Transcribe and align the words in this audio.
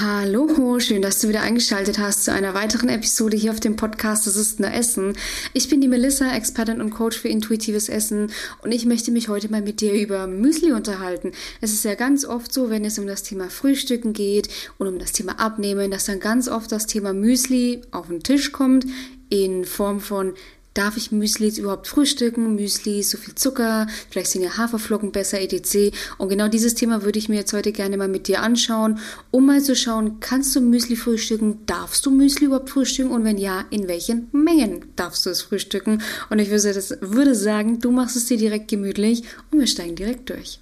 Hallo, 0.00 0.80
schön, 0.80 1.02
dass 1.02 1.20
du 1.20 1.28
wieder 1.28 1.42
eingeschaltet 1.42 2.00
hast 2.00 2.24
zu 2.24 2.32
einer 2.32 2.52
weiteren 2.52 2.88
Episode 2.88 3.36
hier 3.36 3.52
auf 3.52 3.60
dem 3.60 3.76
Podcast 3.76 4.26
Das 4.26 4.34
ist 4.34 4.58
nur 4.58 4.72
Essen. 4.72 5.16
Ich 5.52 5.68
bin 5.68 5.80
die 5.80 5.86
Melissa, 5.86 6.34
Expertin 6.34 6.80
und 6.80 6.90
Coach 6.90 7.16
für 7.16 7.28
intuitives 7.28 7.88
Essen 7.88 8.32
und 8.62 8.72
ich 8.72 8.86
möchte 8.86 9.12
mich 9.12 9.28
heute 9.28 9.48
mal 9.52 9.62
mit 9.62 9.80
dir 9.80 9.92
über 9.92 10.26
Müsli 10.26 10.72
unterhalten. 10.72 11.30
Es 11.60 11.72
ist 11.72 11.84
ja 11.84 11.94
ganz 11.94 12.24
oft 12.24 12.52
so, 12.52 12.70
wenn 12.70 12.84
es 12.84 12.98
um 12.98 13.06
das 13.06 13.22
Thema 13.22 13.48
Frühstücken 13.50 14.14
geht 14.14 14.48
und 14.78 14.88
um 14.88 14.98
das 14.98 15.12
Thema 15.12 15.38
Abnehmen, 15.38 15.92
dass 15.92 16.06
dann 16.06 16.18
ganz 16.18 16.48
oft 16.48 16.72
das 16.72 16.86
Thema 16.86 17.12
Müsli 17.12 17.82
auf 17.92 18.08
den 18.08 18.20
Tisch 18.24 18.50
kommt 18.50 18.86
in 19.28 19.64
Form 19.64 20.00
von 20.00 20.34
Darf 20.74 20.96
ich 20.96 21.12
Müsli 21.12 21.56
überhaupt 21.56 21.86
frühstücken? 21.86 22.56
Müsli, 22.56 23.04
so 23.04 23.16
viel 23.16 23.36
Zucker, 23.36 23.86
vielleicht 24.10 24.32
sind 24.32 24.42
ja 24.42 24.56
Haferflocken 24.56 25.12
besser, 25.12 25.40
etc. 25.40 25.94
Und 26.18 26.30
genau 26.30 26.48
dieses 26.48 26.74
Thema 26.74 27.04
würde 27.04 27.20
ich 27.20 27.28
mir 27.28 27.36
jetzt 27.36 27.52
heute 27.52 27.70
gerne 27.70 27.96
mal 27.96 28.08
mit 28.08 28.26
dir 28.26 28.42
anschauen, 28.42 28.98
um 29.30 29.46
mal 29.46 29.62
zu 29.62 29.76
schauen, 29.76 30.18
kannst 30.18 30.56
du 30.56 30.60
Müsli 30.60 30.96
frühstücken? 30.96 31.60
Darfst 31.66 32.04
du 32.04 32.10
Müsli 32.10 32.46
überhaupt 32.46 32.70
frühstücken? 32.70 33.12
Und 33.12 33.22
wenn 33.22 33.38
ja, 33.38 33.64
in 33.70 33.86
welchen 33.86 34.28
Mengen 34.32 34.86
darfst 34.96 35.24
du 35.26 35.30
es 35.30 35.42
frühstücken? 35.42 36.02
Und 36.28 36.40
ich 36.40 36.50
würde, 36.50 37.34
sagen, 37.34 37.78
du 37.78 37.92
machst 37.92 38.16
es 38.16 38.26
dir 38.26 38.36
direkt 38.36 38.66
gemütlich 38.68 39.22
und 39.52 39.60
wir 39.60 39.68
steigen 39.68 39.94
direkt 39.94 40.28
durch. 40.28 40.58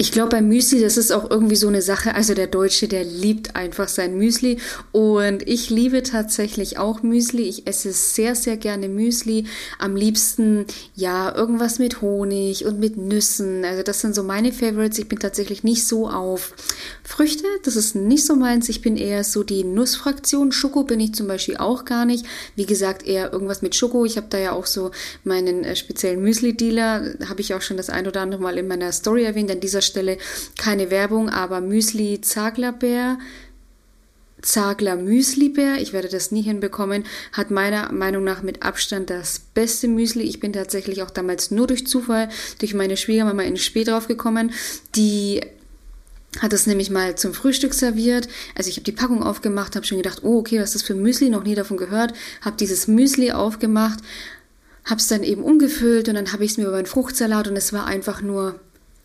Ich 0.00 0.12
glaube, 0.12 0.28
beim 0.28 0.46
Müsli, 0.46 0.80
das 0.80 0.96
ist 0.96 1.10
auch 1.10 1.28
irgendwie 1.28 1.56
so 1.56 1.66
eine 1.66 1.82
Sache. 1.82 2.14
Also 2.14 2.32
der 2.32 2.46
Deutsche, 2.46 2.86
der 2.86 3.02
liebt 3.02 3.56
einfach 3.56 3.88
sein 3.88 4.16
Müsli. 4.16 4.58
Und 4.92 5.46
ich 5.48 5.70
liebe 5.70 6.04
tatsächlich 6.04 6.78
auch 6.78 7.02
Müsli. 7.02 7.42
Ich 7.42 7.66
esse 7.66 7.90
sehr, 7.90 8.36
sehr 8.36 8.56
gerne 8.56 8.88
Müsli. 8.88 9.46
Am 9.80 9.96
liebsten, 9.96 10.66
ja, 10.94 11.34
irgendwas 11.34 11.80
mit 11.80 12.00
Honig 12.00 12.64
und 12.64 12.78
mit 12.78 12.96
Nüssen. 12.96 13.64
Also 13.64 13.82
das 13.82 14.00
sind 14.00 14.14
so 14.14 14.22
meine 14.22 14.52
Favorites. 14.52 15.00
Ich 15.00 15.08
bin 15.08 15.18
tatsächlich 15.18 15.64
nicht 15.64 15.84
so 15.84 16.08
auf 16.08 16.54
Früchte. 17.02 17.48
Das 17.64 17.74
ist 17.74 17.96
nicht 17.96 18.24
so 18.24 18.36
meins. 18.36 18.68
Ich 18.68 18.82
bin 18.82 18.96
eher 18.96 19.24
so 19.24 19.42
die 19.42 19.64
Nussfraktion. 19.64 20.52
Schoko 20.52 20.84
bin 20.84 21.00
ich 21.00 21.14
zum 21.14 21.26
Beispiel 21.26 21.56
auch 21.56 21.84
gar 21.84 22.04
nicht. 22.04 22.24
Wie 22.54 22.66
gesagt, 22.66 23.04
eher 23.04 23.32
irgendwas 23.32 23.62
mit 23.62 23.74
Schoko. 23.74 24.04
Ich 24.04 24.16
habe 24.16 24.28
da 24.30 24.38
ja 24.38 24.52
auch 24.52 24.66
so 24.66 24.92
meinen 25.24 25.64
äh, 25.64 25.74
speziellen 25.74 26.22
Müsli-Dealer. 26.22 27.16
Habe 27.28 27.40
ich 27.40 27.52
auch 27.54 27.62
schon 27.62 27.76
das 27.76 27.90
ein 27.90 28.06
oder 28.06 28.20
andere 28.20 28.40
Mal 28.40 28.58
in 28.58 28.68
meiner 28.68 28.92
Story 28.92 29.24
erwähnt. 29.24 29.50
An 29.50 29.58
dieser 29.58 29.87
Stelle 29.88 30.18
keine 30.56 30.90
Werbung, 30.90 31.28
aber 31.28 31.60
Müsli 31.60 32.20
Zaglerbär, 32.20 33.18
Zagler 34.42 34.96
Müslibär, 34.96 35.80
ich 35.80 35.92
werde 35.92 36.08
das 36.08 36.30
nie 36.30 36.42
hinbekommen, 36.42 37.04
hat 37.32 37.50
meiner 37.50 37.90
Meinung 37.92 38.22
nach 38.22 38.42
mit 38.42 38.62
Abstand 38.62 39.10
das 39.10 39.40
beste 39.40 39.88
Müsli. 39.88 40.22
Ich 40.22 40.38
bin 40.38 40.52
tatsächlich 40.52 41.02
auch 41.02 41.10
damals 41.10 41.50
nur 41.50 41.66
durch 41.66 41.86
Zufall, 41.86 42.28
durch 42.60 42.74
meine 42.74 42.96
Schwiegermama 42.96 43.42
in 43.42 43.56
Spee 43.56 43.84
drauf 43.84 44.06
gekommen. 44.06 44.52
Die 44.94 45.40
hat 46.40 46.52
es 46.52 46.66
nämlich 46.66 46.90
mal 46.90 47.16
zum 47.16 47.34
Frühstück 47.34 47.74
serviert. 47.74 48.28
Also 48.54 48.68
ich 48.70 48.76
habe 48.76 48.84
die 48.84 48.92
Packung 48.92 49.22
aufgemacht, 49.22 49.74
habe 49.74 49.86
schon 49.86 49.98
gedacht, 49.98 50.22
oh 50.22 50.38
okay, 50.38 50.60
was 50.60 50.70
ist 50.70 50.76
das 50.76 50.82
für 50.82 50.94
Müsli? 50.94 51.30
Noch 51.30 51.44
nie 51.44 51.54
davon 51.54 51.76
gehört. 51.76 52.12
Habe 52.42 52.56
dieses 52.56 52.86
Müsli 52.86 53.32
aufgemacht, 53.32 53.98
habe 54.84 55.00
es 55.00 55.08
dann 55.08 55.24
eben 55.24 55.42
umgefüllt 55.42 56.08
und 56.08 56.14
dann 56.14 56.32
habe 56.32 56.44
ich 56.44 56.52
es 56.52 56.58
mir 56.58 56.66
über 56.68 56.76
einen 56.76 56.86
Fruchtsalat 56.86 57.48
und 57.48 57.56
es 57.56 57.72
war 57.72 57.86
einfach 57.86 58.22
nur 58.22 58.60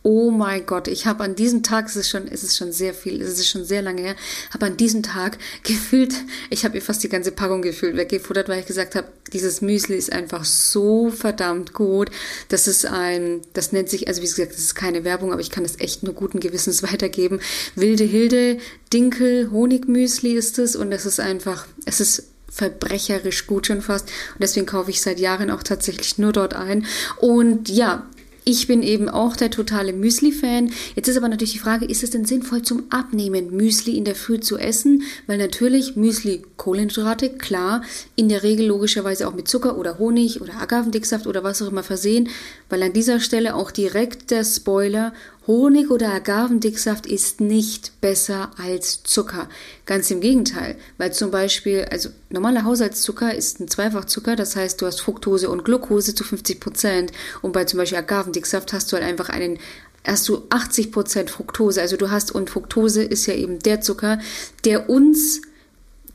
Oh 0.06 0.32
mein 0.32 0.66
Gott, 0.66 0.90
ich 0.90 1.06
habe 1.06 1.24
an 1.24 1.34
diesem 1.34 1.64
Tag, 1.64 1.88
es 1.88 1.96
ist 1.96 2.10
schon, 2.10 2.28
es 2.28 2.44
ist 2.44 2.58
schon 2.58 2.74
sehr 2.74 2.94
viel, 2.94 3.22
es 3.22 3.40
ist 3.40 3.48
schon 3.48 3.64
sehr 3.64 3.82
lange 3.82 4.02
her, 4.02 4.16
habe 4.54 4.66
an 4.66 4.76
diesem 4.76 5.02
Tag 5.02 5.38
gefühlt, 5.64 6.14
ich 6.50 6.66
habe 6.66 6.76
ihr 6.76 6.82
fast 6.82 7.02
die 7.04 7.10
ganze 7.10 7.32
Packung 7.32 7.62
gefühlt 7.62 7.96
weggefuttert, 7.96 8.50
weil 8.50 8.60
ich 8.60 8.66
gesagt 8.66 8.96
habe, 8.96 9.08
dieses 9.32 9.62
Müsli 9.62 9.96
ist 9.96 10.12
einfach 10.12 10.44
so 10.44 11.10
verdammt 11.10 11.74
gut. 11.74 12.12
Das 12.50 12.68
ist 12.68 12.86
ein, 12.86 13.42
das 13.54 13.72
nennt 13.72 13.90
sich, 13.90 14.10
also 14.10 14.22
wie 14.22 14.26
gesagt, 14.26 14.52
das 14.52 14.60
ist 14.60 14.76
keine 14.76 15.06
Werbung, 15.06 15.32
aber 15.32 15.42
ich 15.42 15.52
kann 15.52 15.64
es 15.64 15.80
echt 15.80 16.04
nur 16.04 16.14
guten 16.14 16.42
Gewissens 16.42 16.84
weitergeben. 16.92 17.40
Wilde 17.76 18.04
Hilde, 18.04 18.58
Dinkel, 18.92 19.52
Honigmüsli 19.52 20.34
ist 20.34 20.60
es 20.60 20.76
und 20.76 20.92
es 20.92 21.06
ist 21.06 21.22
einfach, 21.22 21.66
es 21.86 22.02
ist 22.02 22.26
verbrecherisch 22.54 23.48
gut 23.48 23.68
schon 23.68 23.82
fast. 23.82 24.10
Und 24.34 24.44
deswegen 24.44 24.66
kaufe 24.66 24.92
ich 24.92 25.02
seit 25.02 25.20
Jahren 25.20 25.50
auch 25.50 25.64
tatsächlich 25.64 26.18
nur 26.20 26.34
dort 26.34 26.54
ein. 26.54 26.86
Und 27.20 27.68
ja, 27.70 28.06
ich 28.46 28.68
bin 28.68 28.84
eben 28.84 29.10
auch 29.10 29.36
der 29.36 29.52
totale 29.52 29.94
Müsli-Fan. 29.94 30.72
Jetzt 30.96 31.08
ist 31.08 31.18
aber 31.18 31.30
natürlich 31.30 31.54
die 31.54 31.60
Frage, 31.60 31.86
ist 31.86 32.04
es 32.04 32.12
denn 32.12 32.26
sinnvoll 32.26 32.62
zum 32.62 32.84
Abnehmen, 32.90 33.56
Müsli 33.56 33.98
in 33.98 34.06
der 34.06 34.16
Früh 34.16 34.40
zu 34.40 34.58
essen? 34.58 35.04
Weil 35.28 35.38
natürlich 35.38 35.96
Müsli 35.96 36.44
Kohlenhydrate, 36.58 37.30
klar, 37.30 37.84
in 38.16 38.30
der 38.30 38.44
Regel 38.44 38.68
logischerweise 38.68 39.28
auch 39.28 39.34
mit 39.34 39.48
Zucker 39.48 39.78
oder 39.78 39.98
Honig 39.98 40.42
oder 40.42 40.62
Agavendicksaft 40.62 41.28
oder 41.28 41.44
was 41.44 41.62
auch 41.62 41.72
immer 41.72 41.84
versehen, 41.84 42.30
weil 42.70 42.84
an 42.84 42.94
dieser 42.94 43.20
Stelle 43.20 43.56
auch 43.56 43.72
direkt 43.72 44.32
der 44.32 44.44
Spoiler, 44.44 45.14
Honig 45.46 45.92
oder 45.92 46.14
Agavendicksaft 46.14 47.06
ist 47.06 47.42
nicht 47.42 48.00
besser 48.00 48.52
als 48.58 49.04
Zucker. 49.04 49.50
Ganz 49.86 50.10
im 50.10 50.22
Gegenteil, 50.22 50.78
weil 50.98 51.12
zum 51.12 51.32
Beispiel, 51.32 51.86
also 51.92 52.10
normaler 52.30 52.64
Haushaltszucker 52.64 53.34
ist 53.36 53.60
ein 53.60 53.68
Zweifachzucker, 53.68 54.36
das 54.36 54.56
heißt, 54.56 54.82
du 54.82 54.86
hast 54.86 55.02
Fructose 55.02 55.50
und 55.50 55.66
Glucose 55.66 56.16
zu 56.16 56.24
50 56.24 56.60
Prozent 56.60 57.12
und 57.42 57.52
bei 57.52 57.66
zum 57.66 57.78
Beispiel 57.78 57.98
Agavendicksaft 57.98 58.72
hast 58.72 58.92
du 58.92 58.96
halt 58.96 59.06
einfach 59.06 59.30
einen 59.30 59.60
hast 60.06 60.28
du 60.28 60.44
80 60.50 60.92
Prozent 60.92 61.30
Fructose. 61.30 61.82
Also 61.82 61.98
du 61.98 62.12
hast, 62.12 62.32
und 62.32 62.50
Fructose 62.50 63.04
ist 63.04 63.26
ja 63.26 63.36
eben 63.36 63.60
der 63.60 63.82
Zucker, 63.82 64.20
der 64.66 64.90
uns 64.90 65.42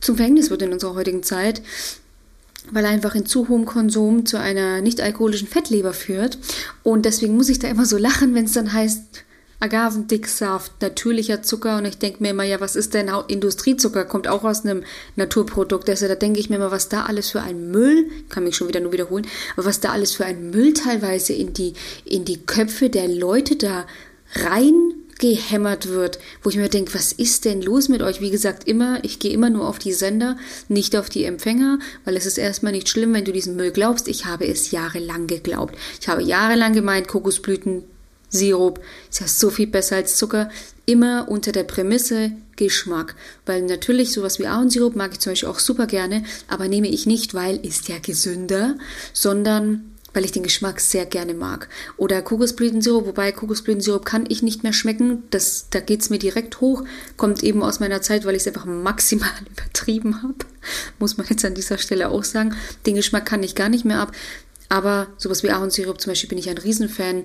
zum 0.00 0.16
Verhängnis 0.16 0.50
wird 0.50 0.62
in 0.62 0.72
unserer 0.72 0.94
heutigen 0.94 1.22
Zeit, 1.22 1.62
weil 2.72 2.86
einfach 2.86 3.14
in 3.14 3.26
zu 3.26 3.48
hohem 3.48 3.64
Konsum 3.64 4.26
zu 4.26 4.38
einer 4.38 4.80
nicht 4.80 5.00
alkoholischen 5.00 5.48
Fettleber 5.48 5.92
führt. 5.92 6.38
Und 6.82 7.04
deswegen 7.04 7.36
muss 7.36 7.48
ich 7.48 7.58
da 7.58 7.68
immer 7.68 7.84
so 7.84 7.98
lachen, 7.98 8.34
wenn 8.34 8.44
es 8.44 8.52
dann 8.52 8.72
heißt, 8.72 9.24
Agavendicksaft, 9.60 10.80
natürlicher 10.80 11.42
Zucker. 11.42 11.78
Und 11.78 11.84
ich 11.84 11.98
denke 11.98 12.22
mir 12.22 12.30
immer, 12.30 12.44
ja, 12.44 12.60
was 12.60 12.76
ist 12.76 12.94
denn 12.94 13.10
Industriezucker? 13.26 14.04
Kommt 14.04 14.28
auch 14.28 14.44
aus 14.44 14.64
einem 14.64 14.84
Naturprodukt. 15.16 15.88
Also 15.90 16.06
da 16.06 16.14
denke 16.14 16.38
ich 16.38 16.48
mir 16.48 16.56
immer, 16.56 16.70
was 16.70 16.88
da 16.88 17.04
alles 17.04 17.30
für 17.30 17.42
ein 17.42 17.70
Müll, 17.70 18.08
kann 18.28 18.44
mich 18.44 18.56
schon 18.56 18.68
wieder 18.68 18.80
nur 18.80 18.92
wiederholen, 18.92 19.26
aber 19.56 19.66
was 19.66 19.80
da 19.80 19.90
alles 19.90 20.14
für 20.14 20.24
ein 20.24 20.50
Müll 20.50 20.74
teilweise 20.74 21.32
in 21.32 21.54
die, 21.54 21.74
in 22.04 22.24
die 22.24 22.38
Köpfe 22.38 22.88
der 22.88 23.08
Leute 23.08 23.56
da 23.56 23.86
rein 24.34 24.92
gehämmert 25.18 25.88
wird, 25.88 26.18
wo 26.42 26.50
ich 26.50 26.56
mir 26.56 26.68
denke, 26.68 26.94
was 26.94 27.12
ist 27.12 27.44
denn 27.44 27.62
los 27.62 27.88
mit 27.88 28.02
euch? 28.02 28.20
Wie 28.20 28.30
gesagt, 28.30 28.68
immer, 28.68 29.02
ich 29.04 29.18
gehe 29.18 29.32
immer 29.32 29.50
nur 29.50 29.68
auf 29.68 29.78
die 29.78 29.92
Sender, 29.92 30.36
nicht 30.68 30.96
auf 30.96 31.08
die 31.08 31.24
Empfänger, 31.24 31.78
weil 32.04 32.16
es 32.16 32.26
ist 32.26 32.38
erstmal 32.38 32.72
nicht 32.72 32.88
schlimm, 32.88 33.14
wenn 33.14 33.24
du 33.24 33.32
diesen 33.32 33.56
Müll 33.56 33.70
glaubst. 33.70 34.08
Ich 34.08 34.26
habe 34.26 34.46
es 34.46 34.70
jahrelang 34.70 35.26
geglaubt. 35.26 35.76
Ich 36.00 36.08
habe 36.08 36.22
jahrelang 36.22 36.72
gemeint, 36.72 37.08
Kokosblüten, 37.08 37.84
Sirup 38.30 38.80
ist 39.10 39.20
ja 39.20 39.26
so 39.26 39.50
viel 39.50 39.66
besser 39.66 39.96
als 39.96 40.16
Zucker. 40.16 40.50
Immer 40.84 41.28
unter 41.28 41.52
der 41.52 41.64
Prämisse 41.64 42.32
Geschmack. 42.56 43.14
Weil 43.46 43.62
natürlich 43.62 44.12
sowas 44.12 44.38
wie 44.38 44.46
Ahornsirup 44.46 44.96
mag 44.96 45.12
ich 45.12 45.20
zum 45.20 45.32
Beispiel 45.32 45.48
auch 45.48 45.60
super 45.60 45.86
gerne, 45.86 46.24
aber 46.48 46.68
nehme 46.68 46.88
ich 46.88 47.06
nicht, 47.06 47.32
weil 47.32 47.64
ist 47.64 47.88
ja 47.88 47.98
gesünder, 47.98 48.76
sondern 49.12 49.94
weil 50.18 50.24
ich 50.24 50.32
den 50.32 50.42
Geschmack 50.42 50.80
sehr 50.80 51.06
gerne 51.06 51.32
mag. 51.32 51.68
Oder 51.96 52.22
Kokosblütensirup, 52.22 53.06
wobei 53.06 53.30
Kokosblütensirup 53.30 54.04
kann 54.04 54.24
ich 54.28 54.42
nicht 54.42 54.64
mehr 54.64 54.72
schmecken. 54.72 55.22
Das, 55.30 55.68
da 55.70 55.78
geht 55.78 56.00
es 56.00 56.10
mir 56.10 56.18
direkt 56.18 56.60
hoch. 56.60 56.82
Kommt 57.16 57.44
eben 57.44 57.62
aus 57.62 57.78
meiner 57.78 58.02
Zeit, 58.02 58.24
weil 58.24 58.34
ich 58.34 58.42
es 58.42 58.48
einfach 58.48 58.64
maximal 58.64 59.30
übertrieben 59.48 60.24
habe. 60.24 60.34
Muss 60.98 61.18
man 61.18 61.28
jetzt 61.28 61.44
an 61.44 61.54
dieser 61.54 61.78
Stelle 61.78 62.08
auch 62.08 62.24
sagen. 62.24 62.56
Den 62.84 62.96
Geschmack 62.96 63.26
kann 63.26 63.44
ich 63.44 63.54
gar 63.54 63.68
nicht 63.68 63.84
mehr 63.84 64.00
ab. 64.00 64.10
Aber 64.68 65.06
sowas 65.18 65.44
wie 65.44 65.52
Ahornsirup 65.52 66.00
zum 66.00 66.10
Beispiel 66.10 66.30
bin 66.30 66.38
ich 66.38 66.50
ein 66.50 66.58
Riesenfan. 66.58 67.22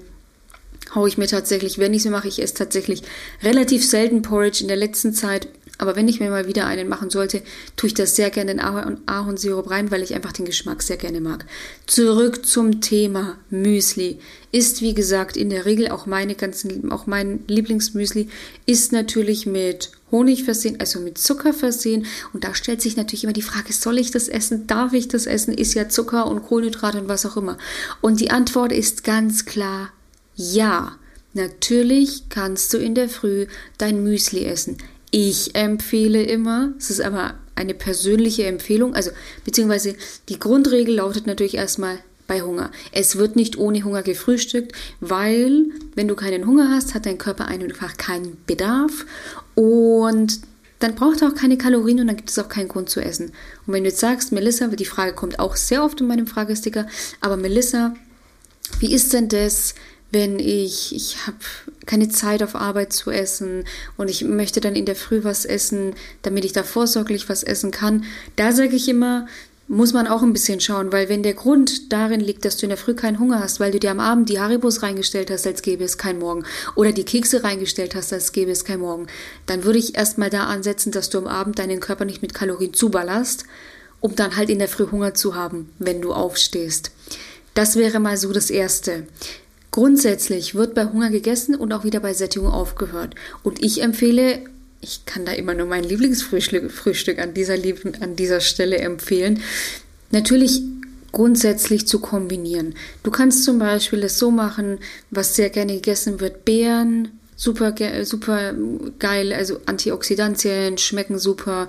Hau 0.93 1.07
ich 1.07 1.17
mir 1.17 1.25
tatsächlich, 1.25 1.79
wenn 1.79 1.95
ich 1.95 2.05
es 2.05 2.11
mache, 2.11 2.27
ich 2.27 2.43
esse 2.43 2.53
tatsächlich 2.53 3.01
relativ 3.41 3.83
selten 3.89 4.21
Porridge 4.21 4.61
in 4.61 4.67
der 4.67 4.77
letzten 4.77 5.15
Zeit 5.15 5.47
aber 5.79 5.95
wenn 5.95 6.07
ich 6.07 6.19
mir 6.19 6.29
mal 6.29 6.47
wieder 6.47 6.67
einen 6.67 6.87
machen 6.87 7.09
sollte, 7.09 7.41
tue 7.75 7.87
ich 7.87 7.93
das 7.93 8.15
sehr 8.15 8.29
gerne 8.29 8.51
in 8.51 8.59
Ahornsirup 8.59 9.69
rein, 9.69 9.91
weil 9.91 10.03
ich 10.03 10.13
einfach 10.13 10.31
den 10.31 10.45
Geschmack 10.45 10.83
sehr 10.83 10.97
gerne 10.97 11.19
mag. 11.19 11.45
Zurück 11.87 12.45
zum 12.45 12.79
Thema 12.79 13.37
Müsli. 13.49 14.19
Ist 14.51 14.81
wie 14.81 14.93
gesagt 14.93 15.35
in 15.35 15.49
der 15.49 15.65
Regel 15.65 15.89
auch 15.89 16.05
meine 16.05 16.35
ganzen, 16.35 16.91
auch 16.91 17.07
mein 17.07 17.43
Lieblingsmüsli 17.47 18.29
ist 18.67 18.91
natürlich 18.91 19.47
mit 19.47 19.91
Honig 20.11 20.43
versehen, 20.43 20.79
also 20.79 20.99
mit 20.99 21.17
Zucker 21.17 21.53
versehen. 21.53 22.05
Und 22.33 22.43
da 22.43 22.53
stellt 22.53 22.81
sich 22.81 22.95
natürlich 22.95 23.23
immer 23.23 23.33
die 23.33 23.41
Frage, 23.41 23.73
soll 23.73 23.97
ich 23.97 24.11
das 24.11 24.27
essen? 24.27 24.67
Darf 24.67 24.93
ich 24.93 25.07
das 25.07 25.25
essen? 25.25 25.55
Ist 25.55 25.73
ja 25.73 25.89
Zucker 25.89 26.27
und 26.27 26.43
Kohlenhydrate 26.43 26.99
und 26.99 27.09
was 27.09 27.25
auch 27.25 27.35
immer. 27.35 27.57
Und 27.99 28.21
die 28.21 28.29
Antwort 28.29 28.71
ist 28.71 29.03
ganz 29.03 29.45
klar 29.45 29.91
ja. 30.35 30.97
Natürlich 31.33 32.29
kannst 32.29 32.73
du 32.73 32.77
in 32.77 32.93
der 32.93 33.09
Früh 33.09 33.47
dein 33.79 34.03
Müsli 34.03 34.45
essen. 34.45 34.77
Ich 35.15 35.53
empfehle 35.53 36.23
immer, 36.23 36.73
es 36.79 36.89
ist 36.89 36.99
aber 36.99 37.35
eine 37.53 37.75
persönliche 37.75 38.47
Empfehlung, 38.47 38.95
also 38.95 39.11
beziehungsweise 39.45 39.95
die 40.27 40.39
Grundregel 40.39 40.95
lautet 40.95 41.27
natürlich 41.27 41.53
erstmal 41.53 41.99
bei 42.25 42.41
Hunger. 42.41 42.71
Es 42.91 43.15
wird 43.15 43.35
nicht 43.35 43.59
ohne 43.59 43.83
Hunger 43.83 44.01
gefrühstückt, 44.01 44.71
weil 45.01 45.65
wenn 45.93 46.07
du 46.07 46.15
keinen 46.15 46.47
Hunger 46.47 46.71
hast, 46.71 46.95
hat 46.95 47.05
dein 47.05 47.19
Körper 47.19 47.45
einfach 47.45 47.95
keinen 47.97 48.37
Bedarf 48.47 49.05
und 49.53 50.39
dann 50.79 50.95
braucht 50.95 51.21
er 51.21 51.27
auch 51.27 51.35
keine 51.35 51.59
Kalorien 51.59 51.99
und 51.99 52.07
dann 52.07 52.17
gibt 52.17 52.31
es 52.31 52.39
auch 52.39 52.49
keinen 52.49 52.69
Grund 52.69 52.89
zu 52.89 52.99
essen. 52.99 53.33
Und 53.67 53.73
wenn 53.73 53.83
du 53.83 53.91
jetzt 53.91 53.99
sagst, 53.99 54.31
Melissa, 54.31 54.65
die 54.69 54.83
Frage 54.83 55.13
kommt 55.13 55.37
auch 55.37 55.55
sehr 55.55 55.83
oft 55.83 56.01
in 56.01 56.07
meinem 56.07 56.25
Fragesticker, 56.25 56.87
aber 57.21 57.37
Melissa, 57.37 57.93
wie 58.79 58.91
ist 58.91 59.13
denn 59.13 59.29
das, 59.29 59.75
wenn 60.13 60.39
ich, 60.39 60.95
ich 60.95 61.17
habe 61.25 61.37
keine 61.85 62.07
Zeit 62.07 62.43
auf 62.43 62.55
Arbeit 62.55 62.93
zu 62.93 63.11
essen 63.11 63.65
und 63.97 64.09
ich 64.09 64.23
möchte 64.23 64.61
dann 64.61 64.75
in 64.75 64.85
der 64.85 64.95
Früh 64.95 65.23
was 65.23 65.43
essen, 65.43 65.95
damit 66.21 66.45
ich 66.45 66.53
da 66.53 66.63
vorsorglich 66.63 67.27
was 67.29 67.43
essen 67.43 67.71
kann, 67.71 68.05
da 68.35 68.51
sage 68.51 68.75
ich 68.75 68.87
immer, 68.87 69.27
muss 69.67 69.93
man 69.93 70.07
auch 70.07 70.21
ein 70.21 70.33
bisschen 70.33 70.59
schauen, 70.59 70.91
weil 70.91 71.09
wenn 71.09 71.23
der 71.23 71.33
Grund 71.33 71.91
darin 71.91 72.19
liegt, 72.19 72.45
dass 72.45 72.57
du 72.57 72.65
in 72.65 72.69
der 72.69 72.77
Früh 72.77 72.93
keinen 72.93 73.19
Hunger 73.19 73.39
hast, 73.39 73.59
weil 73.59 73.71
du 73.71 73.79
dir 73.79 73.91
am 73.91 73.99
Abend 73.99 74.29
die 74.29 74.39
Haribos 74.39 74.83
reingestellt 74.83 75.31
hast, 75.31 75.47
als 75.47 75.61
gäbe 75.61 75.83
es 75.83 75.97
kein 75.97 76.19
Morgen, 76.19 76.43
oder 76.75 76.91
die 76.91 77.05
Kekse 77.05 77.43
reingestellt 77.43 77.95
hast, 77.95 78.13
als 78.13 78.33
gäbe 78.33 78.51
es 78.51 78.65
kein 78.65 78.81
Morgen, 78.81 79.07
dann 79.45 79.63
würde 79.63 79.79
ich 79.79 79.97
erstmal 79.97 80.29
da 80.29 80.45
ansetzen, 80.45 80.91
dass 80.91 81.09
du 81.09 81.17
am 81.17 81.27
Abend 81.27 81.59
deinen 81.59 81.79
Körper 81.79 82.05
nicht 82.05 82.21
mit 82.21 82.33
Kalorien 82.33 82.73
zuballerst, 82.73 83.45
um 83.99 84.15
dann 84.15 84.35
halt 84.35 84.49
in 84.49 84.59
der 84.59 84.67
Früh 84.67 84.87
Hunger 84.91 85.13
zu 85.13 85.33
haben, 85.33 85.69
wenn 85.79 86.01
du 86.01 86.13
aufstehst. 86.13 86.91
Das 87.53 87.75
wäre 87.75 87.99
mal 87.99 88.17
so 88.17 88.33
das 88.33 88.49
Erste. 88.49 89.07
Grundsätzlich 89.73 90.53
wird 90.53 90.75
bei 90.75 90.85
Hunger 90.85 91.09
gegessen 91.09 91.55
und 91.55 91.73
auch 91.73 91.83
wieder 91.83 91.99
bei 91.99 92.13
Sättigung 92.13 92.51
aufgehört. 92.51 93.15
Und 93.41 93.63
ich 93.63 93.81
empfehle 93.81 94.39
ich 94.83 95.05
kann 95.05 95.25
da 95.25 95.31
immer 95.31 95.53
nur 95.53 95.65
mein 95.65 95.83
Lieblingsfrühstück 95.83 96.71
Frühstück 96.71 97.17
an, 97.17 97.33
dieser, 97.33 97.55
an 98.01 98.15
dieser 98.15 98.41
Stelle 98.41 98.77
empfehlen. 98.77 99.41
Natürlich 100.11 100.61
grundsätzlich 101.11 101.87
zu 101.87 101.99
kombinieren. 101.99 102.75
Du 103.01 103.09
kannst 103.09 103.45
zum 103.45 103.59
Beispiel 103.59 104.03
es 104.03 104.19
so 104.19 104.29
machen, 104.29 104.79
was 105.09 105.35
sehr 105.35 105.49
gerne 105.49 105.73
gegessen 105.73 106.19
wird, 106.19 106.43
Beeren, 106.45 107.19
super, 107.35 107.73
super 108.03 108.53
geil, 108.99 109.31
also 109.33 109.59
Antioxidantien 109.65 110.77
schmecken 110.77 111.17
super. 111.17 111.67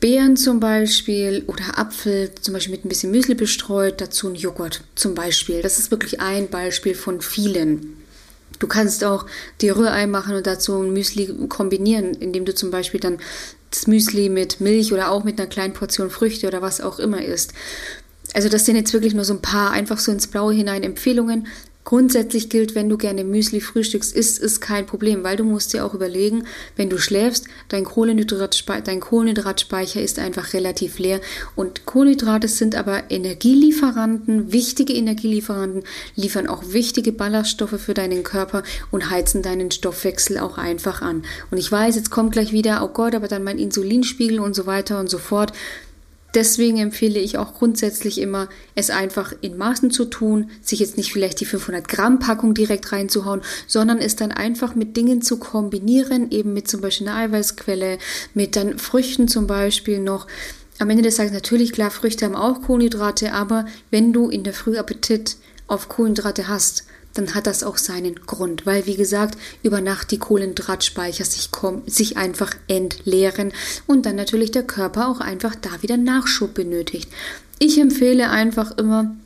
Beeren 0.00 0.36
zum 0.36 0.60
Beispiel 0.60 1.42
oder 1.48 1.76
Apfel 1.76 2.30
zum 2.40 2.54
Beispiel 2.54 2.72
mit 2.72 2.84
ein 2.84 2.88
bisschen 2.88 3.10
Müsli 3.10 3.34
bestreut, 3.34 4.00
dazu 4.00 4.28
ein 4.28 4.36
Joghurt 4.36 4.82
zum 4.94 5.14
Beispiel. 5.14 5.60
Das 5.60 5.78
ist 5.78 5.90
wirklich 5.90 6.20
ein 6.20 6.48
Beispiel 6.48 6.94
von 6.94 7.20
vielen. 7.20 7.96
Du 8.60 8.68
kannst 8.68 9.02
auch 9.02 9.26
die 9.60 9.70
Rührei 9.70 10.06
machen 10.06 10.36
und 10.36 10.46
dazu 10.46 10.80
ein 10.80 10.92
Müsli 10.92 11.34
kombinieren, 11.48 12.14
indem 12.14 12.44
du 12.44 12.54
zum 12.54 12.70
Beispiel 12.70 13.00
dann 13.00 13.18
das 13.70 13.86
Müsli 13.86 14.28
mit 14.28 14.60
Milch 14.60 14.92
oder 14.92 15.10
auch 15.10 15.24
mit 15.24 15.40
einer 15.40 15.50
kleinen 15.50 15.74
Portion 15.74 16.10
Früchte 16.10 16.46
oder 16.46 16.62
was 16.62 16.80
auch 16.80 16.98
immer 17.00 17.22
isst. 17.22 17.52
Also 18.34 18.48
das 18.48 18.66
sind 18.66 18.76
jetzt 18.76 18.92
wirklich 18.92 19.14
nur 19.14 19.24
so 19.24 19.34
ein 19.34 19.42
paar 19.42 19.72
einfach 19.72 19.98
so 19.98 20.12
ins 20.12 20.26
Blaue 20.26 20.52
hinein 20.52 20.82
Empfehlungen. 20.82 21.46
Grundsätzlich 21.88 22.50
gilt, 22.50 22.74
wenn 22.74 22.90
du 22.90 22.98
gerne 22.98 23.24
Müsli 23.24 23.62
frühstückst, 23.62 24.14
ist 24.14 24.42
es 24.42 24.60
kein 24.60 24.84
Problem, 24.84 25.24
weil 25.24 25.38
du 25.38 25.44
musst 25.44 25.72
dir 25.72 25.86
auch 25.86 25.94
überlegen, 25.94 26.44
wenn 26.76 26.90
du 26.90 26.98
schläfst, 26.98 27.46
dein, 27.70 27.84
Kohlenhydratspeicher, 27.84 28.82
dein 28.82 29.00
Kohlenhydratspeicher 29.00 30.02
ist 30.02 30.18
einfach 30.18 30.52
relativ 30.52 30.98
leer 30.98 31.22
und 31.56 31.86
Kohlenhydrate 31.86 32.46
sind 32.46 32.74
aber 32.74 33.10
Energielieferanten, 33.10 34.52
wichtige 34.52 34.92
Energielieferanten, 34.92 35.84
liefern 36.14 36.46
auch 36.46 36.62
wichtige 36.66 37.10
Ballaststoffe 37.10 37.80
für 37.80 37.94
deinen 37.94 38.22
Körper 38.22 38.64
und 38.90 39.08
heizen 39.08 39.40
deinen 39.40 39.70
Stoffwechsel 39.70 40.36
auch 40.36 40.58
einfach 40.58 41.00
an. 41.00 41.22
Und 41.50 41.56
ich 41.56 41.72
weiß, 41.72 41.96
jetzt 41.96 42.10
kommt 42.10 42.32
gleich 42.32 42.52
wieder, 42.52 42.84
oh 42.84 42.88
Gott, 42.88 43.14
aber 43.14 43.28
dann 43.28 43.44
mein 43.44 43.58
Insulinspiegel 43.58 44.40
und 44.40 44.54
so 44.54 44.66
weiter 44.66 45.00
und 45.00 45.08
so 45.08 45.16
fort. 45.16 45.54
Deswegen 46.34 46.76
empfehle 46.76 47.18
ich 47.18 47.38
auch 47.38 47.54
grundsätzlich 47.54 48.20
immer, 48.20 48.48
es 48.74 48.90
einfach 48.90 49.32
in 49.40 49.56
Maßen 49.56 49.90
zu 49.90 50.04
tun, 50.04 50.50
sich 50.60 50.80
jetzt 50.80 50.98
nicht 50.98 51.12
vielleicht 51.12 51.40
die 51.40 51.46
500 51.46 51.88
Gramm 51.88 52.18
Packung 52.18 52.52
direkt 52.52 52.92
reinzuhauen, 52.92 53.40
sondern 53.66 53.98
es 53.98 54.14
dann 54.14 54.30
einfach 54.30 54.74
mit 54.74 54.96
Dingen 54.96 55.22
zu 55.22 55.38
kombinieren, 55.38 56.30
eben 56.30 56.52
mit 56.52 56.68
zum 56.68 56.82
Beispiel 56.82 57.08
einer 57.08 57.16
Eiweißquelle, 57.16 57.98
mit 58.34 58.56
dann 58.56 58.78
Früchten 58.78 59.26
zum 59.26 59.46
Beispiel 59.46 60.00
noch. 60.00 60.26
Am 60.78 60.90
Ende 60.90 61.02
des 61.02 61.16
Tages 61.16 61.32
natürlich 61.32 61.72
klar, 61.72 61.90
Früchte 61.90 62.26
haben 62.26 62.36
auch 62.36 62.62
Kohlenhydrate, 62.62 63.32
aber 63.32 63.64
wenn 63.90 64.12
du 64.12 64.28
in 64.28 64.44
der 64.44 64.52
Früh 64.52 64.76
Appetit 64.76 65.36
auf 65.66 65.88
Kohlenhydrate 65.88 66.46
hast, 66.46 66.84
dann 67.18 67.34
hat 67.34 67.46
das 67.46 67.64
auch 67.64 67.76
seinen 67.76 68.14
Grund, 68.14 68.64
weil 68.64 68.86
wie 68.86 68.96
gesagt, 68.96 69.36
über 69.62 69.80
Nacht 69.80 70.12
die 70.12 70.18
Kohlenhydratspeicher 70.18 71.24
sich, 71.24 71.50
sich 71.86 72.16
einfach 72.16 72.54
entleeren 72.68 73.52
und 73.86 74.06
dann 74.06 74.16
natürlich 74.16 74.52
der 74.52 74.62
Körper 74.62 75.08
auch 75.08 75.20
einfach 75.20 75.54
da 75.56 75.82
wieder 75.82 75.96
Nachschub 75.96 76.54
benötigt. 76.54 77.08
Ich 77.58 77.78
empfehle 77.78 78.30
einfach 78.30 78.78
immer, 78.78 79.16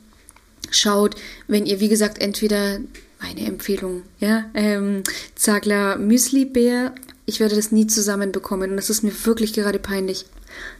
schaut, 0.71 1.15
wenn 1.47 1.67
ihr 1.67 1.79
wie 1.79 1.89
gesagt 1.89 2.19
entweder 2.19 2.79
meine 3.21 3.45
Empfehlung, 3.45 4.01
ja, 4.19 4.45
ähm, 4.55 5.03
Zagler 5.35 5.97
Müsli-Bär, 5.97 6.93
ich 7.25 7.39
werde 7.39 7.55
das 7.55 7.71
nie 7.71 7.87
zusammenbekommen 7.87 8.71
und 8.71 8.77
das 8.77 8.89
ist 8.89 9.03
mir 9.03 9.13
wirklich 9.25 9.53
gerade 9.53 9.79
peinlich. 9.79 10.25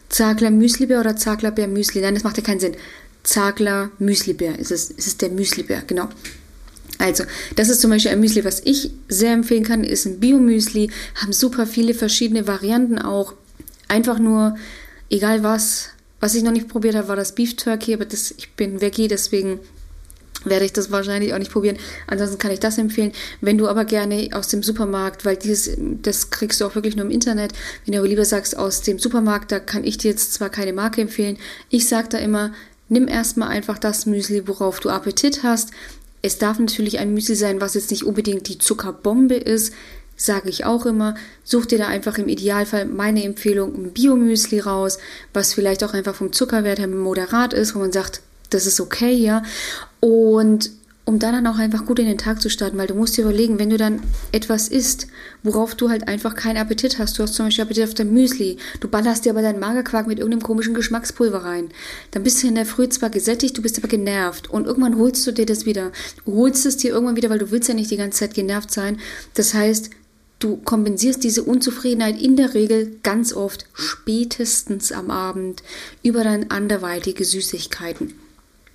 Zagler 0.09 0.51
Müslibär 0.51 0.99
oder 0.99 1.15
Zagler 1.15 1.51
Bär 1.51 1.67
Müsli, 1.67 2.01
nein, 2.01 2.15
das 2.15 2.23
macht 2.23 2.37
ja 2.37 2.43
keinen 2.43 2.59
Sinn. 2.59 2.75
Zagler 3.23 3.89
Müslibär 3.99 4.59
ist 4.59 4.71
es, 4.71 4.89
ist 4.91 5.07
es 5.07 5.17
der 5.17 5.29
Müslibär, 5.29 5.83
genau. 5.87 6.09
Also, 6.99 7.23
das 7.55 7.69
ist 7.69 7.81
zum 7.81 7.91
Beispiel 7.91 8.11
ein 8.11 8.19
Müsli, 8.19 8.45
was 8.45 8.61
ich 8.63 8.91
sehr 9.09 9.33
empfehlen 9.33 9.63
kann, 9.63 9.83
ist 9.83 10.05
ein 10.05 10.19
Bio-Müsli, 10.19 10.91
haben 11.15 11.33
super 11.33 11.65
viele 11.65 11.93
verschiedene 11.93 12.47
Varianten 12.47 12.99
auch. 12.99 13.33
Einfach 13.87 14.19
nur, 14.19 14.55
egal 15.09 15.43
was. 15.43 15.89
Was 16.19 16.35
ich 16.35 16.43
noch 16.43 16.51
nicht 16.51 16.69
probiert 16.69 16.95
habe, 16.95 17.09
war 17.09 17.15
das 17.17 17.35
Beef 17.35 17.57
Turkey, 17.57 17.93
aber 17.93 18.05
das, 18.05 18.33
ich 18.37 18.53
bin 18.53 18.79
Veggie, 18.79 19.09
deswegen 19.09 19.59
werde 20.45 20.65
ich 20.65 20.73
das 20.73 20.91
wahrscheinlich 20.91 21.33
auch 21.33 21.37
nicht 21.37 21.51
probieren. 21.51 21.77
Ansonsten 22.07 22.37
kann 22.37 22.51
ich 22.51 22.59
das 22.59 22.77
empfehlen. 22.77 23.11
Wenn 23.41 23.57
du 23.57 23.67
aber 23.67 23.85
gerne 23.85 24.29
aus 24.33 24.47
dem 24.47 24.63
Supermarkt, 24.63 25.25
weil 25.25 25.37
dieses, 25.37 25.71
das 26.01 26.29
kriegst 26.29 26.61
du 26.61 26.65
auch 26.65 26.75
wirklich 26.75 26.95
nur 26.95 27.05
im 27.05 27.11
Internet, 27.11 27.53
wenn 27.85 27.93
du 27.93 27.99
aber 27.99 28.07
lieber 28.07 28.25
sagst, 28.25 28.57
aus 28.57 28.81
dem 28.81 28.99
Supermarkt, 28.99 29.51
da 29.51 29.59
kann 29.59 29.83
ich 29.83 29.97
dir 29.97 30.11
jetzt 30.11 30.33
zwar 30.33 30.49
keine 30.49 30.73
Marke 30.73 31.01
empfehlen. 31.01 31.37
Ich 31.69 31.87
sage 31.87 32.09
da 32.09 32.17
immer, 32.17 32.53
nimm 32.89 33.07
erstmal 33.07 33.49
einfach 33.49 33.77
das 33.77 34.05
Müsli, 34.05 34.47
worauf 34.47 34.79
du 34.79 34.89
Appetit 34.89 35.43
hast. 35.43 35.71
Es 36.25 36.37
darf 36.37 36.57
natürlich 36.57 36.99
ein 36.99 37.13
Müsli 37.13 37.35
sein, 37.35 37.59
was 37.59 37.73
jetzt 37.73 37.91
nicht 37.91 38.05
unbedingt 38.05 38.47
die 38.47 38.57
Zuckerbombe 38.57 39.35
ist, 39.35 39.73
sage 40.15 40.49
ich 40.49 40.63
auch 40.63 40.85
immer. 40.85 41.15
Such 41.43 41.65
dir 41.65 41.77
da 41.77 41.87
einfach 41.87 42.17
im 42.17 42.29
Idealfall 42.29 42.85
meine 42.85 43.23
Empfehlung 43.23 43.75
ein 43.75 43.91
Biomüsli 43.91 44.61
raus, 44.61 44.99
was 45.33 45.53
vielleicht 45.53 45.83
auch 45.83 45.93
einfach 45.93 46.15
vom 46.15 46.31
Zuckerwert 46.31 46.79
her 46.79 46.87
moderat 46.87 47.53
ist, 47.53 47.75
wo 47.75 47.79
man 47.79 47.91
sagt, 47.91 48.21
das 48.49 48.65
ist 48.65 48.79
okay, 48.79 49.13
ja. 49.13 49.43
Und 49.99 50.71
um 51.05 51.19
dann, 51.19 51.33
dann 51.33 51.47
auch 51.47 51.59
einfach 51.59 51.85
gut 51.85 51.99
in 51.99 52.05
den 52.05 52.17
Tag 52.17 52.41
zu 52.41 52.49
starten, 52.49 52.77
weil 52.77 52.87
du 52.87 52.95
musst 52.95 53.17
dir 53.17 53.23
überlegen, 53.23 53.59
wenn 53.59 53.69
du 53.69 53.77
dann 53.77 54.01
etwas 54.31 54.69
isst, 54.69 55.07
worauf 55.43 55.75
du 55.75 55.89
halt 55.89 56.07
einfach 56.07 56.33
keinen 56.33 56.57
Appetit 56.57 56.97
hast, 56.97 57.19
du 57.19 57.23
hast 57.23 57.33
zum 57.33 57.47
Beispiel 57.47 57.63
Appetit 57.63 57.83
auf 57.83 57.93
dein 57.93 58.13
Müsli, 58.13 58.57
du 58.79 58.87
ballerst 58.87 59.25
dir 59.25 59.31
aber 59.31 59.41
deinen 59.41 59.59
Magerquark 59.59 60.07
mit 60.07 60.19
irgendeinem 60.19 60.43
komischen 60.43 60.73
Geschmackspulver 60.73 61.43
rein, 61.43 61.69
dann 62.11 62.23
bist 62.23 62.41
du 62.41 62.47
in 62.47 62.55
der 62.55 62.65
Früh 62.65 62.87
zwar 62.87 63.09
gesättigt, 63.09 63.57
du 63.57 63.61
bist 63.61 63.77
aber 63.77 63.89
genervt 63.89 64.49
und 64.49 64.65
irgendwann 64.65 64.97
holst 64.97 65.27
du 65.27 65.33
dir 65.33 65.45
das 65.45 65.65
wieder. 65.65 65.91
Du 66.25 66.35
holst 66.35 66.65
es 66.65 66.77
dir 66.77 66.91
irgendwann 66.91 67.17
wieder, 67.17 67.29
weil 67.29 67.39
du 67.39 67.51
willst 67.51 67.67
ja 67.67 67.75
nicht 67.75 67.91
die 67.91 67.97
ganze 67.97 68.19
Zeit 68.19 68.33
genervt 68.33 68.71
sein. 68.71 68.97
Das 69.33 69.53
heißt, 69.53 69.89
du 70.39 70.57
kompensierst 70.57 71.23
diese 71.23 71.43
Unzufriedenheit 71.43 72.21
in 72.21 72.37
der 72.37 72.53
Regel 72.53 72.97
ganz 73.03 73.33
oft 73.33 73.65
spätestens 73.73 74.93
am 74.93 75.11
Abend 75.11 75.63
über 76.01 76.23
dann 76.23 76.45
anderweitige 76.49 77.25
Süßigkeiten. 77.25 78.13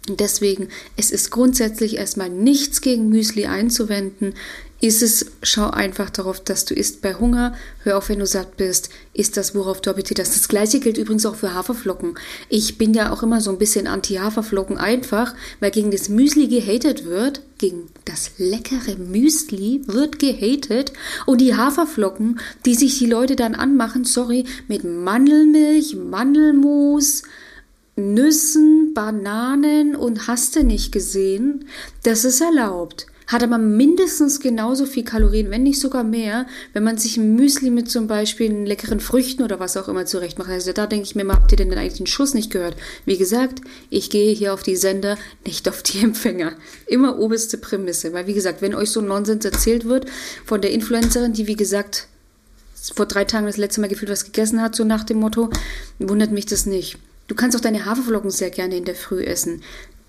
Deswegen, 0.09 0.69
es 0.97 1.11
ist 1.11 1.31
grundsätzlich 1.31 1.97
erstmal 1.97 2.31
nichts 2.31 2.81
gegen 2.81 3.09
Müsli 3.09 3.47
einzuwenden. 3.47 4.35
Ist 4.81 5.03
es, 5.03 5.27
schau 5.43 5.71
einfach 5.71 6.09
darauf, 6.09 6.39
dass 6.39 6.65
du 6.65 6.73
isst 6.73 7.03
bei 7.03 7.15
Hunger. 7.15 7.57
Hör 7.83 7.99
auf, 7.99 8.09
wenn 8.09 8.21
du 8.21 8.27
satt 8.27 8.57
bist. 8.57 8.91
Isst 9.13 9.37
das, 9.37 9.57
worauf 9.57 9.81
du 9.81 9.91
Appetit 9.91 10.21
hast. 10.21 10.37
Das 10.37 10.47
gleiche 10.47 10.79
gilt 10.79 10.99
übrigens 10.99 11.27
auch 11.27 11.35
für 11.35 11.53
Haferflocken. 11.53 12.15
Ich 12.49 12.79
bin 12.79 12.95
ja 12.95 13.13
auch 13.13 13.25
immer 13.25 13.41
so 13.41 13.51
ein 13.51 13.59
bisschen 13.59 13.89
anti-Haferflocken 13.89 14.79
einfach, 14.79 15.35
weil 15.59 15.73
gegen 15.73 15.91
das 15.91 16.09
Müsli 16.09 16.47
gehatet 16.47 17.05
wird. 17.05 17.43
Gegen 17.59 17.89
das 18.05 18.31
leckere 18.39 18.97
Müsli 18.99 19.83
wird 19.87 20.21
gehatet. 20.21 20.93
Und 21.27 21.41
die 21.41 21.57
Haferflocken, 21.57 22.39
die 22.65 22.77
sich 22.77 22.99
die 22.99 23.07
Leute 23.07 23.35
dann 23.35 23.57
anmachen, 23.57 24.05
sorry, 24.05 24.45
mit 24.69 24.85
Mandelmilch, 24.85 25.97
Mandelmus, 25.97 27.25
Nüssen, 27.99 28.95
Bananen 28.95 29.97
und 29.97 30.29
hast 30.29 30.55
du 30.55 30.63
nicht 30.63 30.93
gesehen, 30.93 31.65
das 32.05 32.25
ist 32.25 32.41
erlaubt. 32.41 33.07
Hat 33.27 33.43
aber 33.43 33.59
mindestens 33.59 34.41
genauso 34.41 34.87
viel 34.87 35.05
Kalorien, 35.05 35.51
wenn 35.51 35.65
nicht 35.65 35.81
sogar 35.81 36.05
mehr, 36.05 36.47
wenn 36.73 36.85
man 36.85 36.97
sich 36.97 37.17
ein 37.17 37.35
Müsli 37.35 37.71
mit 37.71 37.91
zum 37.91 38.07
Beispiel 38.07 38.53
leckeren 38.53 39.01
Früchten 39.01 39.43
oder 39.43 39.61
was 39.61 39.77
auch 39.77 39.89
immer 39.89 40.07
zurecht 40.07 40.39
macht. 40.39 40.49
Also 40.49 40.73
da 40.73 40.87
denke 40.87 41.05
ich 41.07 41.17
mir 41.17 41.25
mal, 41.25 41.37
habt 41.37 41.51
ihr 41.51 41.59
denn 41.59 41.73
eigentlich 41.75 41.99
den 41.99 42.07
Schuss 42.07 42.35
nicht 42.35 42.51
gehört? 42.53 42.77
Wie 43.05 43.19
gesagt, 43.19 43.61
ich 43.91 44.09
gehe 44.11 44.33
hier 44.33 44.55
auf 44.55 44.63
die 44.63 44.77
Sender, 44.77 45.19
nicht 45.45 45.69
auf 45.69 45.83
die 45.83 45.99
Empfänger. 46.03 46.53
Immer 46.87 47.19
oberste 47.19 47.59
Prämisse. 47.59 48.13
Weil 48.13 48.29
wie 48.29 48.35
gesagt, 48.35 48.63
wenn 48.63 48.75
euch 48.75 48.91
so 48.91 49.01
Nonsens 49.01 49.45
erzählt 49.45 49.85
wird 49.85 50.07
von 50.47 50.63
der 50.63 50.71
Influencerin, 50.71 51.33
die 51.33 51.49
wie 51.49 51.57
gesagt 51.57 52.07
vor 52.95 53.07
drei 53.07 53.25
Tagen 53.25 53.47
das 53.47 53.57
letzte 53.57 53.81
Mal 53.81 53.89
gefühlt 53.89 54.11
was 54.11 54.25
gegessen 54.25 54.63
hat, 54.63 54.77
so 54.77 54.85
nach 54.85 55.05
dem 55.05 55.19
Motto, 55.19 55.51
wundert 55.99 56.31
mich 56.31 56.47
das 56.47 56.65
nicht. 56.65 56.97
Du 57.29 57.35
kannst 57.35 57.55
auch 57.57 57.61
deine 57.61 57.85
Haferflocken 57.85 58.31
sehr 58.31 58.49
gerne 58.49 58.79
in 58.79 58.87
der 58.87 58.95
Früh 58.95 59.23
essen. 59.23 59.63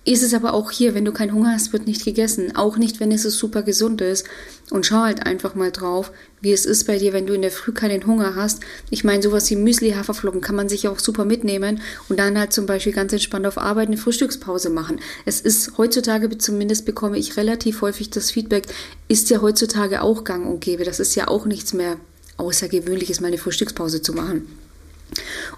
ist 0.06 0.22
es 0.22 0.32
aber 0.32 0.54
auch 0.54 0.70
hier, 0.70 0.94
wenn 0.94 1.04
du 1.04 1.12
keinen 1.12 1.34
Hunger 1.34 1.52
hast, 1.52 1.74
wird 1.74 1.86
nicht 1.86 2.02
gegessen. 2.02 2.56
Auch 2.56 2.78
nicht, 2.78 2.98
wenn 2.98 3.12
es 3.12 3.22
super 3.24 3.62
gesund 3.62 4.00
ist. 4.00 4.26
Und 4.70 4.86
schau 4.86 5.02
halt 5.02 5.26
einfach 5.26 5.54
mal 5.54 5.70
drauf, 5.70 6.12
wie 6.40 6.50
es 6.50 6.64
ist 6.64 6.86
bei 6.86 6.96
dir, 6.96 7.12
wenn 7.12 7.26
du 7.26 7.34
in 7.34 7.42
der 7.42 7.50
Früh 7.50 7.72
keinen 7.72 8.06
Hunger 8.06 8.36
hast. 8.36 8.60
Ich 8.88 9.04
meine, 9.04 9.22
sowas 9.22 9.50
wie 9.50 9.56
Müsli, 9.56 9.90
Haferflocken 9.90 10.40
kann 10.40 10.56
man 10.56 10.70
sich 10.70 10.88
auch 10.88 10.98
super 10.98 11.26
mitnehmen 11.26 11.82
und 12.08 12.18
dann 12.18 12.38
halt 12.38 12.54
zum 12.54 12.64
Beispiel 12.64 12.94
ganz 12.94 13.12
entspannt 13.12 13.46
auf 13.46 13.58
Arbeit 13.58 13.88
eine 13.88 13.98
Frühstückspause 13.98 14.70
machen. 14.70 14.98
Es 15.26 15.42
ist 15.42 15.76
heutzutage, 15.76 16.38
zumindest 16.38 16.86
bekomme 16.86 17.18
ich 17.18 17.36
relativ 17.36 17.82
häufig 17.82 18.08
das 18.08 18.30
Feedback, 18.30 18.66
ist 19.08 19.28
ja 19.28 19.42
heutzutage 19.42 20.00
auch 20.00 20.24
gang 20.24 20.46
und 20.46 20.60
gäbe. 20.62 20.84
Das 20.84 21.00
ist 21.00 21.14
ja 21.16 21.28
auch 21.28 21.44
nichts 21.44 21.74
mehr 21.74 21.98
Außergewöhnliches, 22.38 23.20
mal 23.20 23.28
eine 23.28 23.36
Frühstückspause 23.36 24.00
zu 24.00 24.14
machen. 24.14 24.46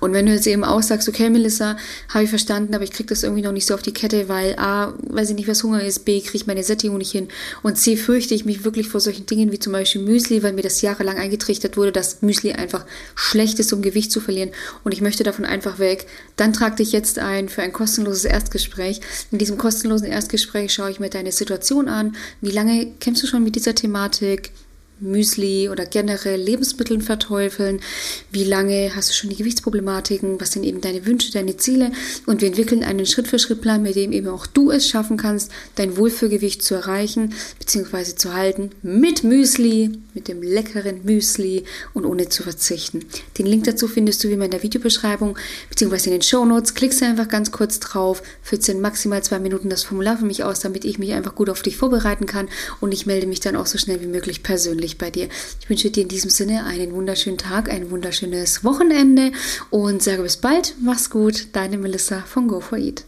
Und 0.00 0.12
wenn 0.12 0.26
du 0.26 0.32
jetzt 0.32 0.46
eben 0.46 0.64
auch 0.64 0.82
sagst, 0.82 1.08
okay, 1.08 1.30
Melissa, 1.30 1.76
habe 2.08 2.24
ich 2.24 2.30
verstanden, 2.30 2.74
aber 2.74 2.84
ich 2.84 2.90
kriege 2.90 3.08
das 3.08 3.22
irgendwie 3.22 3.42
noch 3.42 3.52
nicht 3.52 3.66
so 3.66 3.74
auf 3.74 3.82
die 3.82 3.92
Kette, 3.92 4.28
weil 4.28 4.58
A, 4.58 4.94
weiß 5.08 5.30
ich 5.30 5.36
nicht, 5.36 5.48
was 5.48 5.62
Hunger 5.62 5.82
ist, 5.82 6.04
B, 6.04 6.20
kriege 6.20 6.36
ich 6.36 6.46
meine 6.46 6.62
Sättigung 6.62 6.98
nicht 6.98 7.12
hin 7.12 7.28
und 7.62 7.76
C, 7.76 7.96
fürchte 7.96 8.34
ich 8.34 8.44
mich 8.44 8.64
wirklich 8.64 8.88
vor 8.88 9.00
solchen 9.00 9.26
Dingen 9.26 9.52
wie 9.52 9.58
zum 9.58 9.72
Beispiel 9.72 10.02
Müsli, 10.02 10.42
weil 10.42 10.52
mir 10.52 10.62
das 10.62 10.82
jahrelang 10.82 11.18
eingetrichtert 11.18 11.76
wurde, 11.76 11.92
dass 11.92 12.22
Müsli 12.22 12.52
einfach 12.52 12.84
schlecht 13.14 13.58
ist, 13.58 13.72
um 13.72 13.82
Gewicht 13.82 14.10
zu 14.12 14.20
verlieren 14.20 14.50
und 14.84 14.92
ich 14.92 15.00
möchte 15.00 15.24
davon 15.24 15.44
einfach 15.44 15.78
weg, 15.78 16.06
dann 16.36 16.52
trag 16.52 16.76
dich 16.76 16.92
jetzt 16.92 17.18
ein 17.18 17.48
für 17.48 17.62
ein 17.62 17.72
kostenloses 17.72 18.24
Erstgespräch. 18.24 19.00
In 19.30 19.38
diesem 19.38 19.58
kostenlosen 19.58 20.06
Erstgespräch 20.06 20.72
schaue 20.72 20.90
ich 20.90 21.00
mir 21.00 21.10
deine 21.10 21.32
Situation 21.32 21.88
an. 21.88 22.16
Wie 22.40 22.50
lange 22.50 22.92
kämpfst 23.00 23.22
du 23.22 23.26
schon 23.26 23.44
mit 23.44 23.56
dieser 23.56 23.74
Thematik? 23.74 24.50
Müsli 25.02 25.68
oder 25.68 25.84
generell 25.84 26.40
Lebensmitteln 26.40 27.02
verteufeln? 27.02 27.80
Wie 28.30 28.44
lange 28.44 28.92
hast 28.94 29.10
du 29.10 29.14
schon 29.14 29.30
die 29.30 29.36
Gewichtsproblematiken? 29.36 30.40
Was 30.40 30.52
sind 30.52 30.64
eben 30.64 30.80
deine 30.80 31.04
Wünsche, 31.04 31.32
deine 31.32 31.56
Ziele? 31.56 31.92
Und 32.26 32.40
wir 32.40 32.48
entwickeln 32.48 32.84
einen 32.84 33.06
Schritt-für-Schritt-Plan, 33.06 33.82
mit 33.82 33.96
dem 33.96 34.12
eben 34.12 34.28
auch 34.28 34.46
du 34.46 34.70
es 34.70 34.88
schaffen 34.88 35.16
kannst, 35.16 35.50
dein 35.74 35.96
Wohlfühlgewicht 35.96 36.62
zu 36.62 36.74
erreichen 36.74 37.34
bzw. 37.58 38.16
zu 38.16 38.34
halten 38.34 38.70
mit 38.82 39.24
Müsli, 39.24 39.90
mit 40.14 40.28
dem 40.28 40.42
leckeren 40.42 41.00
Müsli 41.04 41.64
und 41.94 42.04
ohne 42.04 42.28
zu 42.28 42.42
verzichten. 42.42 43.04
Den 43.38 43.46
Link 43.46 43.64
dazu 43.64 43.88
findest 43.88 44.22
du 44.22 44.28
wie 44.28 44.34
immer 44.34 44.44
in 44.44 44.50
der 44.50 44.62
Videobeschreibung 44.62 45.36
bzw. 45.70 46.06
in 46.06 46.12
den 46.12 46.22
Show 46.22 46.44
Notes. 46.44 46.74
Klickst 46.74 47.02
einfach 47.02 47.28
ganz 47.28 47.50
kurz 47.50 47.80
drauf, 47.80 48.22
füllst 48.42 48.68
in 48.68 48.80
maximal 48.80 49.22
zwei 49.22 49.38
Minuten 49.38 49.68
das 49.68 49.82
Formular 49.82 50.18
für 50.18 50.24
mich 50.24 50.44
aus, 50.44 50.60
damit 50.60 50.84
ich 50.84 50.98
mich 50.98 51.12
einfach 51.12 51.34
gut 51.34 51.50
auf 51.50 51.62
dich 51.62 51.76
vorbereiten 51.76 52.26
kann 52.26 52.48
und 52.80 52.92
ich 52.92 53.06
melde 53.06 53.26
mich 53.26 53.40
dann 53.40 53.56
auch 53.56 53.66
so 53.66 53.78
schnell 53.78 54.00
wie 54.00 54.06
möglich 54.06 54.42
persönlich 54.42 54.91
dich 54.92 54.98
bei 54.98 55.10
dir. 55.10 55.28
Ich 55.60 55.68
wünsche 55.68 55.90
dir 55.90 56.02
in 56.02 56.08
diesem 56.08 56.30
Sinne 56.30 56.64
einen 56.64 56.92
wunderschönen 56.92 57.38
Tag, 57.38 57.70
ein 57.70 57.90
wunderschönes 57.90 58.64
Wochenende 58.64 59.32
und 59.70 60.02
sage 60.02 60.22
bis 60.22 60.36
bald. 60.36 60.74
Mach's 60.80 61.10
gut. 61.10 61.48
Deine 61.52 61.78
Melissa 61.78 62.20
von 62.20 62.48
Go 62.48 62.60
for 62.60 62.78
Eat. 62.78 63.04